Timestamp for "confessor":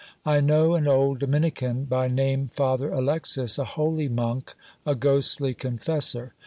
5.53-6.33